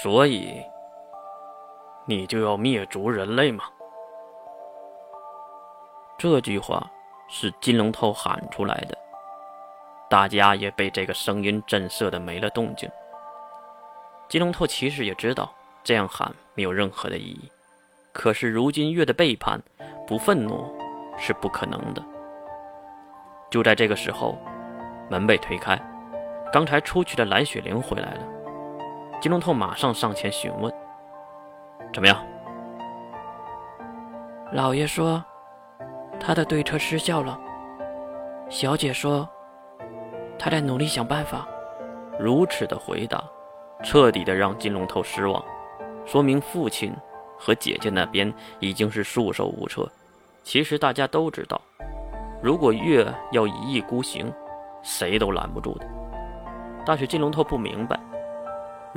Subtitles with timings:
[0.00, 0.62] 所以，
[2.06, 3.64] 你就要灭族人类吗？
[6.16, 6.88] 这句话
[7.28, 8.96] 是金龙头喊出来的，
[10.08, 12.88] 大家也被这个声音震慑的没了动静。
[14.28, 17.50] 金龙头其实也知道这样喊没有任何的意义，
[18.12, 19.60] 可是如今月的背叛，
[20.06, 20.72] 不愤怒
[21.18, 22.00] 是不可能的。
[23.50, 24.38] 就在这个时候，
[25.10, 25.76] 门被推开，
[26.52, 28.37] 刚才出去的蓝雪玲回来了。
[29.20, 30.72] 金龙头马上上前询问
[31.92, 32.16] ：“怎么样？”
[34.52, 35.22] 老爷说
[36.20, 37.38] ：“他的对策失效了。”
[38.48, 39.28] 小姐说
[40.38, 41.46] ：“他在努力想办法。”
[42.18, 43.22] 如此的回答，
[43.82, 45.44] 彻底的让金龙头失望，
[46.06, 46.94] 说明父亲
[47.36, 49.88] 和姐姐那边已经是束手无策。
[50.44, 51.60] 其实大家都知道，
[52.40, 54.32] 如果月要一意孤行，
[54.82, 55.86] 谁都拦不住的。
[56.86, 57.98] 但是金龙头不明白。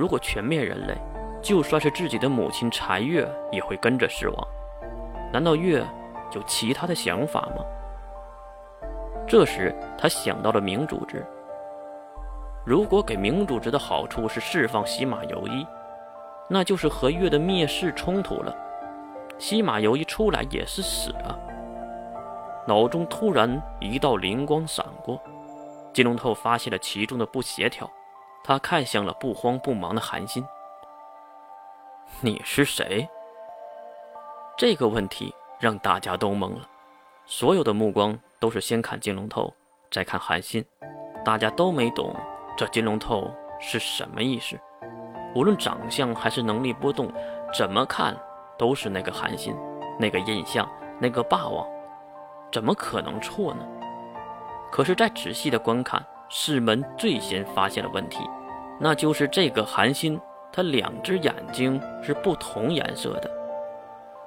[0.00, 0.96] 如果全灭人类，
[1.42, 4.48] 就算是自己的母亲柴月也会跟着失亡。
[5.30, 5.86] 难道月
[6.32, 7.62] 有其他的想法吗？
[9.28, 11.22] 这时他想到了明组织。
[12.64, 15.66] 如果给明组织的好处是释放西马游一，
[16.48, 18.56] 那就是和月的灭世冲突了。
[19.36, 21.36] 西马游一出来也是死啊！
[22.66, 25.20] 脑中突然一道灵光闪过，
[25.92, 27.86] 金龙头发现了其中的不协调。
[28.42, 30.44] 他看向了不慌不忙的韩信。
[32.20, 33.08] 你是谁？
[34.56, 36.68] 这个问题让大家都懵了，
[37.26, 39.52] 所有的目光都是先看金龙头，
[39.90, 40.64] 再看韩信，
[41.24, 42.14] 大家都没懂
[42.56, 43.30] 这金龙头
[43.60, 44.58] 是什么意思。
[45.34, 47.12] 无论长相还是能力波动，
[47.54, 48.16] 怎么看
[48.58, 49.54] 都是那个韩信，
[49.98, 50.68] 那个印象，
[50.98, 51.66] 那个霸王，
[52.50, 53.64] 怎么可能错呢？
[54.72, 56.04] 可是再仔细的观看。
[56.32, 58.18] 世门最先发现了问题，
[58.78, 60.18] 那就是这个韩信，
[60.52, 63.28] 他两只眼睛是不同颜色的，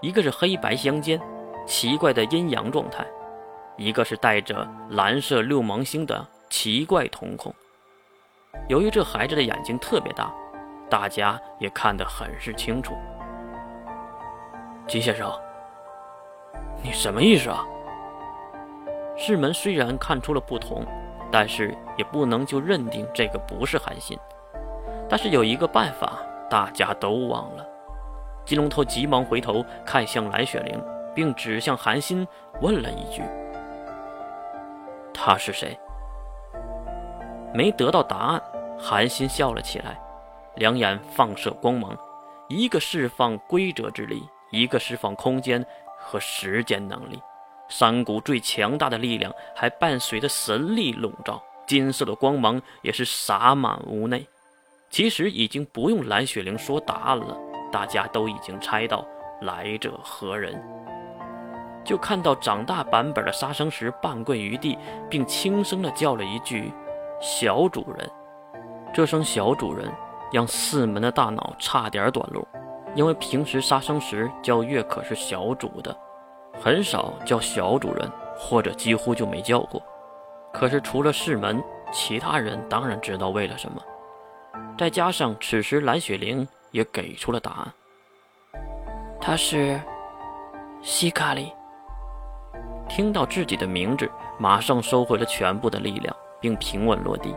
[0.00, 1.20] 一个是黑白相间，
[1.64, 3.06] 奇怪的阴阳状态，
[3.76, 7.54] 一个是带着蓝色六芒星的奇怪瞳孔。
[8.68, 10.34] 由于这孩子的眼睛特别大，
[10.90, 12.94] 大家也看得很是清楚。
[14.88, 15.32] 金先生，
[16.82, 17.64] 你什么意思啊？
[19.16, 20.84] 世门虽然看出了不同。
[21.32, 24.16] 但是也不能就认定这个不是韩信。
[25.08, 27.66] 但是有一个办法，大家都忘了。
[28.44, 30.82] 金龙头急忙回头看向蓝雪玲，
[31.14, 32.26] 并指向韩信
[32.60, 33.22] 问了一句
[35.14, 35.78] ：“他是谁？”
[37.54, 38.42] 没得到答案，
[38.78, 40.00] 韩信笑了起来，
[40.56, 41.96] 两眼放射光芒，
[42.48, 45.64] 一个释放规则之力，一个释放空间
[45.98, 47.22] 和时间能力。
[47.74, 54.26] 三股最强大的力量，还伴随着神力笼罩，金色的光芒也是洒满屋内。
[54.90, 57.34] 其实已经不用蓝雪玲说答案了，
[57.72, 59.02] 大家都已经猜到
[59.40, 60.62] 来者何人。
[61.82, 64.76] 就看到长大版本的杀生石半跪于地，
[65.08, 66.70] 并轻声的叫了一句
[67.22, 68.10] ：“小主人。”
[68.92, 69.90] 这声“小主人”
[70.30, 72.46] 让四门的大脑差点短路，
[72.94, 75.96] 因为平时杀生石叫月可是小主的。
[76.62, 79.82] 很少叫小主人，或者几乎就没叫过。
[80.52, 83.82] 可是除了世门，其他人当然知道为了什么。
[84.78, 87.72] 再加上此时蓝雪玲也给出了答案，
[89.20, 89.80] 他是
[90.82, 91.52] 西卡里。
[92.88, 94.08] 听到自己的名字，
[94.38, 97.34] 马上收回了全部的力量，并平稳落地。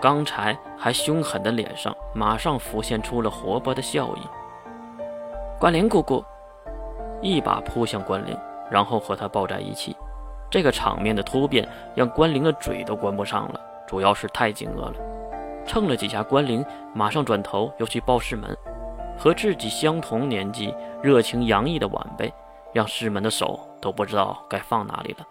[0.00, 4.20] 刚才还凶狠的脸上，马上浮现出了活泼的笑意。
[5.60, 6.24] 关灵姑姑
[7.22, 8.36] 一把扑向关灵。
[8.70, 9.96] 然后和他抱在一起，
[10.50, 14.94] 这个场面的突变让关灵的嘴都关不上了，主要是太惊愕了。
[15.66, 18.56] 蹭了几下，关灵马上转头又去抱世门，
[19.18, 22.32] 和自己相同年纪、热情洋溢的晚辈，
[22.72, 25.26] 让世门的手都不知道该放哪里了。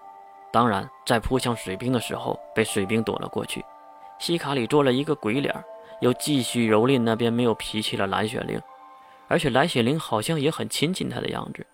[0.52, 3.64] 当然，在扑向水兵的时候，被水兵躲了过去。
[4.20, 5.54] 西卡里做了一个鬼脸，
[6.00, 8.62] 又继续蹂躏那边没有脾气的蓝雪玲，
[9.28, 11.66] 而且蓝雪玲好像也很亲近他的样子。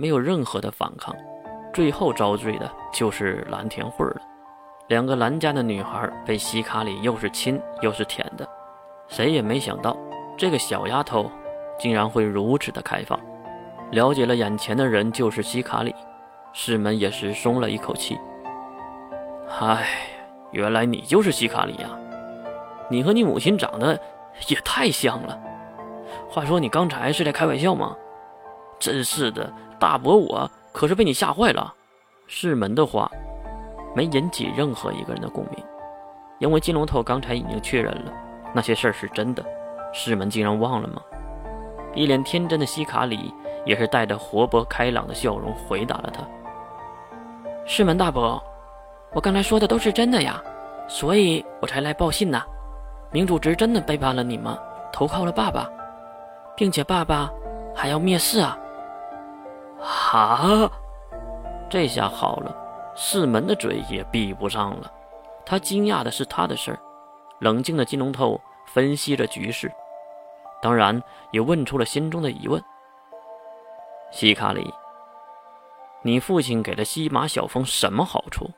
[0.00, 1.14] 没有任何的反抗，
[1.74, 4.22] 最后遭罪的就是蓝田慧了。
[4.88, 8.48] 两个蓝家的女孩被西卡里又是亲又是舔的，
[9.08, 9.94] 谁也没想到
[10.38, 11.30] 这个小丫头
[11.78, 13.20] 竟然会如此的开放。
[13.90, 15.94] 了解了眼前的人就是西卡里，
[16.54, 18.18] 师门也是松了一口气。
[19.60, 19.86] 唉，
[20.50, 21.90] 原来你就是西卡里呀！
[22.88, 24.00] 你和你母亲长得
[24.48, 25.38] 也太像了。
[26.30, 27.94] 话说你刚才是在开玩笑吗？
[28.78, 29.52] 真是的。
[29.80, 31.74] 大伯，我可是被你吓坏了。
[32.26, 33.10] 世门的话
[33.96, 35.64] 没引起任何一个人的共鸣，
[36.38, 38.12] 因为金龙头刚才已经确认了
[38.54, 39.42] 那些事儿是真的。
[39.92, 41.00] 世门竟然忘了吗？
[41.94, 43.34] 一脸天真的希卡里
[43.64, 46.22] 也是带着活泼开朗的笑容回答了他
[47.66, 48.40] ：“师门大伯，
[49.12, 50.40] 我刚才说的都是真的呀，
[50.86, 52.44] 所以我才来报信呐。
[53.10, 54.56] 明主直真的背叛了你们，
[54.92, 55.68] 投靠了爸爸，
[56.54, 57.28] 并且爸爸
[57.74, 58.56] 还要灭世啊！”
[59.80, 60.70] 哈，
[61.68, 62.54] 这下好了，
[62.94, 64.92] 四门的嘴也闭不上了。
[65.44, 66.78] 他惊讶的是他的事儿，
[67.40, 69.72] 冷静的金龙头分析着局势。
[70.62, 72.62] 当然，也问出了心中的疑问
[74.12, 74.72] ：“西卡里，
[76.02, 78.50] 你父亲给了西马小峰什么好处？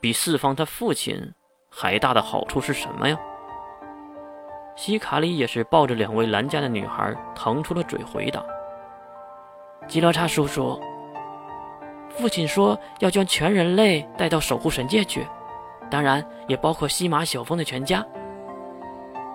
[0.00, 1.32] 比释放他父亲
[1.70, 3.16] 还大的好处是什么呀？”
[4.74, 8.42] 西卡里也是抱着两位兰家的女孩，腾出了嘴回答
[9.90, 10.80] ：“吉罗刹叔叔，
[12.10, 15.26] 父亲说要将全人类带到守护神界去，
[15.90, 18.06] 当然也包括西马小峰的全家。”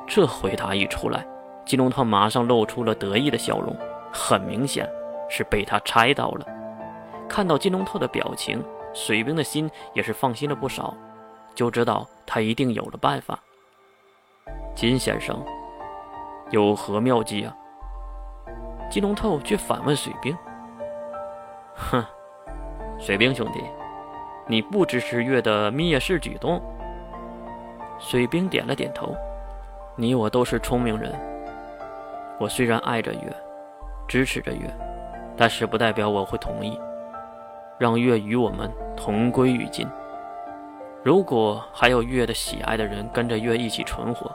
[0.07, 1.27] 这回答一出来。
[1.65, 3.75] 金龙套马上露出了得意的笑容，
[4.13, 4.89] 很明显
[5.29, 6.45] 是被他猜到了。
[7.27, 8.63] 看到金龙套的表情，
[8.93, 10.95] 水兵的心也是放心了不少，
[11.53, 13.37] 就知道他一定有了办法。
[14.73, 15.43] 金先生，
[16.49, 17.53] 有何妙计啊？
[18.89, 20.37] 金龙透却反问水兵
[21.75, 22.05] ：“哼，
[22.99, 23.63] 水兵兄弟，
[24.47, 26.61] 你不支持月的灭世举动？”
[27.99, 29.15] 水兵点了点头
[29.95, 31.13] ：“你我都是聪明人。”
[32.39, 33.35] 我虽然爱着月，
[34.07, 34.69] 支持着月，
[35.37, 36.77] 但是不代表我会同意
[37.77, 39.87] 让月与我们同归于尽。
[41.01, 44.29] 如果还有月的喜爱的人跟着月一起存活，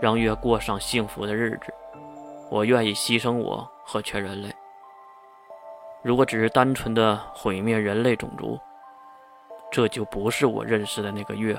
[0.00, 1.72] 让月过上幸福的日子，
[2.50, 4.54] 我愿意牺牲我和全人类。
[6.02, 8.60] 如果只是单纯的毁灭人类种族，
[9.72, 11.58] 这就不是我认识的那个月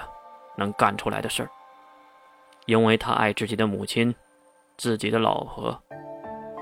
[0.55, 1.49] 能干出来的事儿，
[2.67, 4.13] 因为他爱自己的母亲。
[4.77, 5.77] 自己的老婆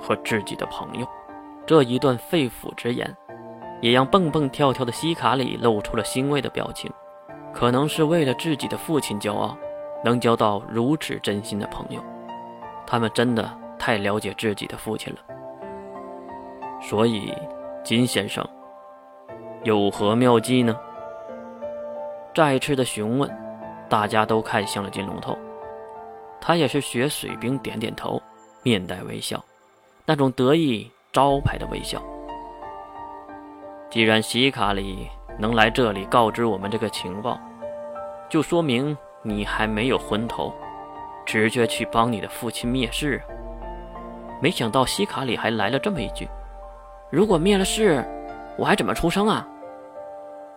[0.02, 1.08] 和自己的朋友，
[1.68, 3.16] 这一段肺腑之言，
[3.80, 6.92] 也让蹦蹦跳跳的西卡里露出了欣慰的表情。
[7.54, 9.56] 可能是为了自己的父亲骄傲，
[10.04, 12.04] 能交到如此真心的朋友。
[12.88, 13.48] 他们真的
[13.78, 15.20] 太了解自己的父亲了。
[16.89, 17.34] 所以，
[17.84, 18.48] 金先生
[19.63, 20.74] 有何妙计呢？
[22.34, 23.30] 再次的询问，
[23.89, 25.38] 大家都看向了金龙头。
[26.39, 28.22] 他也是学水兵点点头，
[28.63, 29.44] 面带微笑，
[30.06, 32.01] 那种得意招牌的微笑。
[33.89, 37.38] 既然西卡里能来这里告知我们这个情报，
[38.30, 40.54] 就说明你还没有昏头，
[41.25, 43.22] 直接去帮你的父亲灭世。
[44.42, 46.30] 没想到西卡里还来了这么一句
[47.09, 48.04] ：“如果灭了世，
[48.57, 49.48] 我还怎么出生啊？”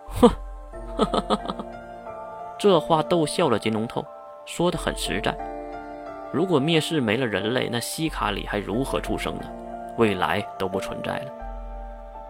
[0.07, 0.29] 哼，
[2.59, 4.05] 这话逗笑了金龙头，
[4.45, 5.35] 说的很实在。
[6.33, 9.49] 如果灭世没了人类，那西卡里还如何出生呢？
[9.97, 11.31] 未来都不存在了。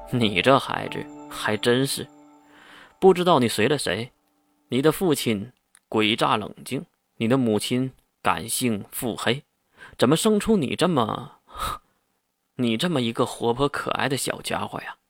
[0.09, 2.05] 你这孩子还真是
[2.99, 4.11] 不知道你随了谁。
[4.69, 5.51] 你的父亲
[5.89, 6.85] 诡诈冷静，
[7.17, 7.91] 你的母亲
[8.21, 9.43] 感性腹黑，
[9.97, 11.39] 怎么生出你这么
[12.55, 15.00] 你这么一个活泼可爱的小家伙呀？